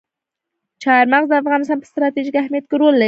چار 0.83 1.05
مغز 1.13 1.27
د 1.31 1.33
افغانستان 1.41 1.77
په 1.81 1.87
ستراتیژیک 1.91 2.35
اهمیت 2.37 2.65
کې 2.69 2.75
رول 2.81 2.91
لري. 2.95 2.99